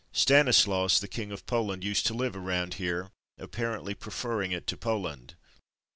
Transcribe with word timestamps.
Stanislaus, 0.13 0.97
the 0.99 1.07
King 1.07 1.31
of 1.31 1.45
Poland, 1.45 1.83
used 1.83 2.07
to 2.07 2.15
live 2.15 2.35
around 2.35 2.73
here, 2.81 3.11
apparently 3.37 3.93
preferring 3.93 4.51
it 4.51 4.65
to 4.65 4.75
Poland. 4.75 5.35